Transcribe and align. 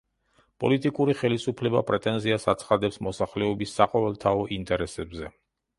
პოლიტიკური 0.63 1.15
ხელისუფლება 1.19 1.83
პრეტენზიას 1.91 2.49
აცხადებს 2.55 2.99
მოსახლეობის 3.09 3.79
საყოველთაო 3.83 4.53
ინტერესებზე. 4.59 5.33